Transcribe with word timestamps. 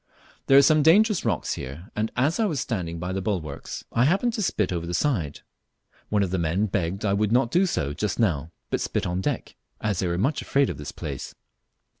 There 0.47 0.57
are 0.57 0.63
some 0.63 0.81
dangerous 0.81 1.23
rocks 1.25 1.53
here, 1.53 1.91
and 1.95 2.11
as 2.15 2.39
I 2.39 2.45
was 2.45 2.59
standing 2.59 2.97
by 2.97 3.13
the 3.13 3.21
bulwarks, 3.21 3.85
I 3.91 4.05
happened 4.05 4.33
to 4.33 4.41
spit 4.41 4.73
over 4.73 4.87
the 4.87 4.95
side; 4.95 5.41
one 6.09 6.23
of 6.23 6.31
the 6.31 6.39
men 6.39 6.65
begged 6.65 7.05
I 7.05 7.13
would 7.13 7.31
not 7.31 7.51
do 7.51 7.67
so 7.67 7.93
just 7.93 8.17
now, 8.17 8.51
but 8.71 8.81
spit 8.81 9.05
on 9.05 9.21
deck, 9.21 9.55
as 9.79 9.99
they 9.99 10.07
were 10.07 10.17
much 10.17 10.41
afraid 10.41 10.71
of 10.71 10.79
this 10.79 10.91
place. 10.91 11.35